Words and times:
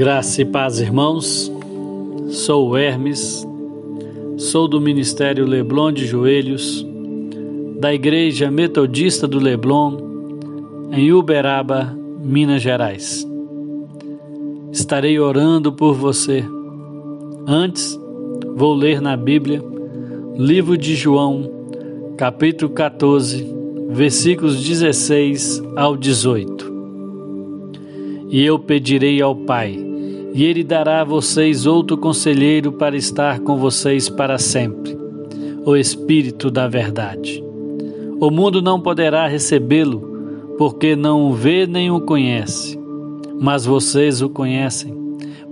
Graça 0.00 0.40
e 0.40 0.46
paz, 0.46 0.80
irmãos. 0.80 1.52
Sou 2.30 2.74
Hermes, 2.74 3.46
sou 4.38 4.66
do 4.66 4.80
Ministério 4.80 5.44
Leblon 5.44 5.92
de 5.92 6.06
Joelhos, 6.06 6.86
da 7.78 7.92
Igreja 7.92 8.50
Metodista 8.50 9.28
do 9.28 9.38
Leblon, 9.38 9.98
em 10.90 11.12
Uberaba, 11.12 11.94
Minas 12.18 12.62
Gerais. 12.62 13.28
Estarei 14.72 15.20
orando 15.20 15.70
por 15.70 15.92
você. 15.92 16.42
Antes, 17.46 18.00
vou 18.56 18.72
ler 18.72 19.02
na 19.02 19.18
Bíblia, 19.18 19.62
livro 20.34 20.78
de 20.78 20.94
João, 20.94 21.50
capítulo 22.16 22.72
14, 22.72 23.46
versículos 23.90 24.64
16 24.64 25.62
ao 25.76 25.94
18. 25.94 26.59
E 28.30 28.44
eu 28.44 28.58
pedirei 28.58 29.20
ao 29.20 29.34
Pai, 29.34 29.76
e 30.32 30.44
ele 30.44 30.62
dará 30.62 31.00
a 31.00 31.04
vocês 31.04 31.66
outro 31.66 31.98
conselheiro 31.98 32.72
para 32.72 32.96
estar 32.96 33.40
com 33.40 33.56
vocês 33.56 34.08
para 34.08 34.38
sempre, 34.38 34.96
o 35.64 35.76
Espírito 35.76 36.50
da 36.50 36.68
Verdade. 36.68 37.42
O 38.20 38.30
mundo 38.30 38.62
não 38.62 38.80
poderá 38.80 39.26
recebê-lo, 39.26 40.54
porque 40.56 40.94
não 40.94 41.28
o 41.28 41.32
vê 41.32 41.66
nem 41.66 41.90
o 41.90 42.00
conhece, 42.00 42.78
mas 43.40 43.64
vocês 43.64 44.22
o 44.22 44.28
conhecem, 44.28 44.94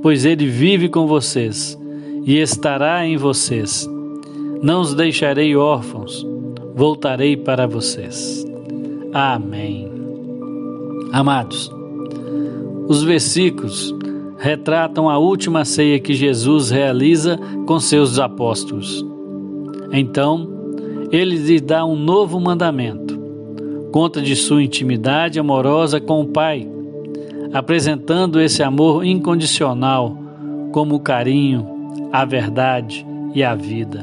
pois 0.03 0.25
ele 0.25 0.47
vive 0.47 0.89
com 0.89 1.07
vocês 1.07 1.79
e 2.25 2.39
estará 2.39 3.07
em 3.07 3.17
vocês. 3.17 3.89
Não 4.63 4.83
os 4.83 4.95
deixarei 4.95 5.57
órfãos, 5.57 6.27
voltarei 6.75 7.37
para 7.37 7.67
vocês. 7.67 8.47
Amém. 9.13 9.91
Amados, 11.11 11.73
os 12.89 13.03
versículos 13.03 13.95
retratam 14.39 15.11
a 15.11 15.19
última 15.19 15.63
ceia 15.65 16.01
que 16.01 16.15
Jesus 16.15 16.71
realiza 16.71 17.39
com 17.67 17.79
seus 17.79 18.19
apóstolos. 18.19 19.05
Então, 19.93 20.49
ele 21.13 21.37
lhes 21.37 21.61
dá 21.61 21.85
um 21.85 21.95
novo 21.95 22.41
mandamento. 22.41 23.19
Conta 23.93 24.23
de 24.23 24.35
sua 24.35 24.63
intimidade 24.63 25.39
amorosa 25.39 26.01
com 26.01 26.23
o 26.23 26.29
Pai, 26.29 26.67
apresentando 27.53 28.41
esse 28.41 28.63
amor 28.63 29.05
incondicional 29.05 30.17
como 30.73 30.95
o 30.95 31.01
carinho, 31.01 31.67
a 32.11 32.25
verdade 32.25 33.07
e 33.35 33.45
a 33.45 33.55
vida. 33.55 34.03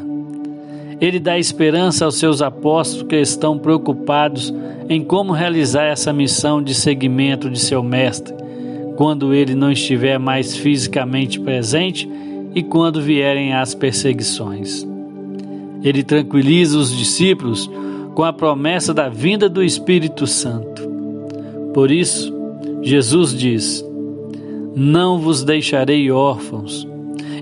Ele 1.02 1.20
dá 1.20 1.40
esperança 1.40 2.06
aos 2.06 2.18
seus 2.18 2.42
apóstolos 2.42 3.08
que 3.08 3.16
estão 3.16 3.58
preocupados 3.58 4.54
em 4.88 5.04
como 5.04 5.34
realizar 5.34 5.86
essa 5.86 6.14
missão 6.14 6.62
de 6.62 6.76
seguimento 6.76 7.50
de 7.50 7.60
seu 7.60 7.82
Mestre 7.82 8.45
quando 8.96 9.34
ele 9.34 9.56
não 9.56 9.72
estiver 9.72 10.18
mais 10.18 10.56
fisicamente 10.56 11.40
presente 11.40 12.10
e 12.54 12.64
quando 12.64 13.02
vierem 13.02 13.54
as 13.54 13.76
perseguições. 13.76 14.88
Ele 15.84 16.04
tranquiliza 16.04 16.78
os 16.78 16.96
discípulos 16.96 17.70
com 18.16 18.24
a 18.24 18.32
promessa 18.32 18.94
da 18.94 19.10
vinda 19.10 19.50
do 19.50 19.62
Espírito 19.62 20.26
Santo. 20.26 20.90
Por 21.74 21.92
isso, 21.92 22.34
Jesus 22.82 23.36
diz: 23.38 23.86
Não 24.74 25.20
vos 25.20 25.44
deixarei 25.44 26.10
órfãos, 26.10 26.88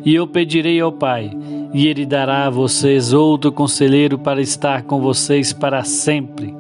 e 0.04 0.16
eu 0.16 0.28
pedirei 0.28 0.80
ao 0.80 0.92
Pai, 0.92 1.32
e 1.74 1.88
ele 1.88 2.06
dará 2.06 2.48
a 2.48 2.50
vocês 2.50 3.14
outro 3.14 3.52
conselheiro 3.52 4.18
para 4.18 4.42
estar 4.42 4.84
com 4.84 5.00
vocês 5.00 5.54
para 5.54 5.84
sempre, 5.84 6.54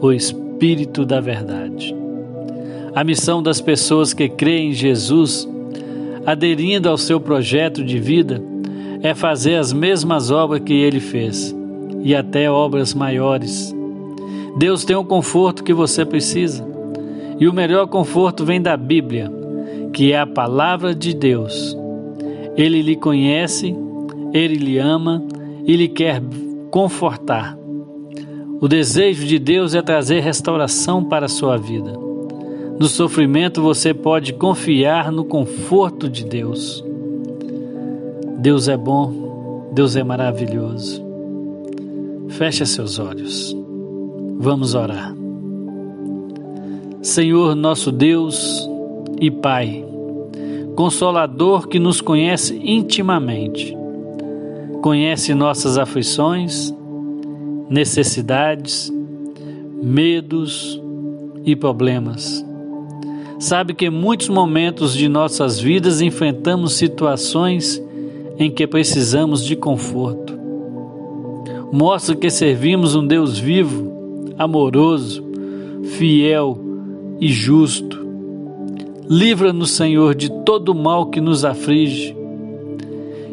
o 0.00 0.12
Espírito 0.12 1.04
da 1.06 1.20
Verdade. 1.20 2.05
A 2.96 3.04
missão 3.04 3.42
das 3.42 3.60
pessoas 3.60 4.14
que 4.14 4.26
creem 4.26 4.70
em 4.70 4.72
Jesus, 4.72 5.46
aderindo 6.24 6.88
ao 6.88 6.96
seu 6.96 7.20
projeto 7.20 7.84
de 7.84 7.98
vida, 7.98 8.42
é 9.02 9.14
fazer 9.14 9.56
as 9.56 9.70
mesmas 9.70 10.30
obras 10.30 10.62
que 10.62 10.72
ele 10.72 10.98
fez 10.98 11.54
e 12.02 12.14
até 12.14 12.50
obras 12.50 12.94
maiores. 12.94 13.76
Deus 14.56 14.82
tem 14.82 14.96
o 14.96 15.04
conforto 15.04 15.62
que 15.62 15.74
você 15.74 16.06
precisa 16.06 16.66
e 17.38 17.46
o 17.46 17.52
melhor 17.52 17.86
conforto 17.86 18.46
vem 18.46 18.62
da 18.62 18.78
Bíblia, 18.78 19.30
que 19.92 20.12
é 20.12 20.18
a 20.18 20.26
palavra 20.26 20.94
de 20.94 21.12
Deus. 21.12 21.76
Ele 22.56 22.80
lhe 22.80 22.96
conhece, 22.96 23.76
ele 24.32 24.54
lhe 24.54 24.78
ama 24.78 25.22
e 25.66 25.76
lhe 25.76 25.88
quer 25.88 26.22
confortar. 26.70 27.58
O 28.58 28.66
desejo 28.66 29.26
de 29.26 29.38
Deus 29.38 29.74
é 29.74 29.82
trazer 29.82 30.20
restauração 30.20 31.04
para 31.04 31.26
a 31.26 31.28
sua 31.28 31.58
vida. 31.58 32.15
No 32.78 32.88
sofrimento 32.88 33.62
você 33.62 33.94
pode 33.94 34.34
confiar 34.34 35.10
no 35.10 35.24
conforto 35.24 36.10
de 36.10 36.24
Deus. 36.24 36.84
Deus 38.38 38.68
é 38.68 38.76
bom, 38.76 39.70
Deus 39.72 39.96
é 39.96 40.04
maravilhoso. 40.04 41.02
Feche 42.28 42.66
seus 42.66 42.98
olhos. 42.98 43.56
Vamos 44.38 44.74
orar. 44.74 45.16
Senhor, 47.00 47.54
nosso 47.54 47.90
Deus 47.90 48.68
e 49.22 49.30
Pai, 49.30 49.82
Consolador 50.74 51.68
que 51.68 51.78
nos 51.78 52.02
conhece 52.02 52.60
intimamente, 52.62 53.74
conhece 54.82 55.32
nossas 55.32 55.78
aflições, 55.78 56.74
necessidades, 57.70 58.92
medos 59.82 60.78
e 61.42 61.56
problemas 61.56 62.44
sabe 63.38 63.74
que 63.74 63.86
em 63.86 63.90
muitos 63.90 64.28
momentos 64.28 64.94
de 64.94 65.08
nossas 65.08 65.60
vidas 65.60 66.00
enfrentamos 66.00 66.74
situações 66.74 67.82
em 68.38 68.50
que 68.50 68.66
precisamos 68.66 69.44
de 69.44 69.56
conforto. 69.56 70.38
Mostra 71.72 72.14
que 72.14 72.30
servimos 72.30 72.94
um 72.94 73.06
Deus 73.06 73.38
vivo, 73.38 74.32
amoroso, 74.38 75.24
fiel 75.84 76.58
e 77.20 77.28
justo. 77.28 78.06
Livra-nos, 79.08 79.70
Senhor, 79.72 80.14
de 80.14 80.30
todo 80.44 80.70
o 80.70 80.74
mal 80.74 81.06
que 81.06 81.20
nos 81.20 81.44
aflige. 81.44 82.16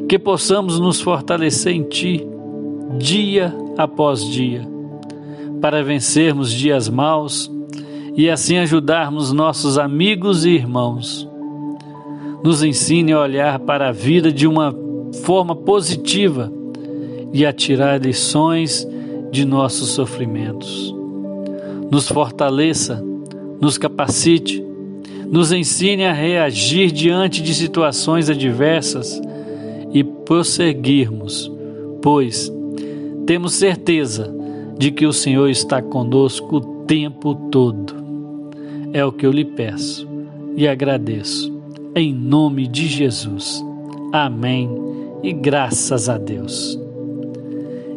Que 0.08 0.20
possamos 0.20 0.80
nos 0.80 1.02
fortalecer 1.02 1.74
em 1.74 1.84
Ti, 1.84 2.28
dia 2.98 3.54
após 3.78 4.24
dia, 4.26 4.68
para 5.62 5.84
vencermos 5.84 6.52
dias 6.52 6.90
maus 6.90 7.53
e 8.16 8.30
assim 8.30 8.58
ajudarmos 8.58 9.32
nossos 9.32 9.78
amigos 9.78 10.46
e 10.46 10.52
irmãos. 10.52 11.28
Nos 12.44 12.64
ensine 12.64 13.12
a 13.14 13.22
olhar 13.22 13.60
para 13.60 13.90
a 13.90 13.92
vida 13.92 14.32
de 14.32 14.48
uma 14.48 14.76
forma 15.24 15.56
positiva 15.56 16.52
e 17.32 17.46
a 17.46 17.54
tirar 17.54 18.00
lições 18.00 18.88
de 19.32 19.46
nossos 19.46 19.90
sofrimentos. 19.90 20.94
Nos 21.90 22.08
fortaleça, 22.08 23.04
nos 23.60 23.78
capacite, 23.78 24.64
nos 25.30 25.52
ensine 25.52 26.06
a 26.06 26.14
reagir 26.14 26.92
diante 26.92 27.42
de 27.42 27.56
situações 27.56 28.30
adversas 28.30 29.20
e 29.92 30.04
prosseguirmos, 30.04 31.52
pois 32.02 32.52
temos 33.26 33.54
certeza 33.54 34.32
de 34.78 34.92
que 34.92 35.06
o 35.06 35.14
Senhor 35.14 35.50
está 35.50 35.82
conosco 35.82 36.58
o 36.58 36.62
tempo 36.86 37.34
todo. 37.50 38.03
É 38.94 39.04
o 39.04 39.12
que 39.12 39.26
eu 39.26 39.32
lhe 39.32 39.44
peço 39.44 40.08
e 40.56 40.68
agradeço. 40.68 41.52
Em 41.96 42.14
nome 42.14 42.68
de 42.68 42.88
Jesus. 42.88 43.64
Amém 44.12 44.70
e 45.24 45.34
graças 45.34 46.08
a 46.08 46.18
Deus. 46.20 46.80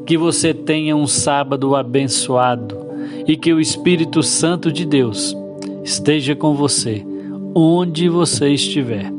Que 0.06 0.16
você 0.16 0.54
tenha 0.54 0.96
um 0.96 1.06
sábado 1.06 1.76
abençoado 1.76 2.78
e 3.26 3.36
que 3.36 3.52
o 3.52 3.60
Espírito 3.60 4.22
Santo 4.22 4.72
de 4.72 4.86
Deus 4.86 5.36
esteja 5.84 6.34
com 6.34 6.54
você, 6.54 7.04
onde 7.54 8.08
você 8.08 8.48
estiver. 8.48 9.12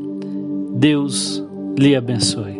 Deus 0.74 1.44
lhe 1.78 1.94
abençoe. 1.94 2.57